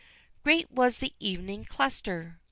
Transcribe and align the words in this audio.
Great 0.43 0.71
was 0.71 0.97
thy 0.97 1.11
Evening 1.19 1.63
Cluster! 1.63 2.39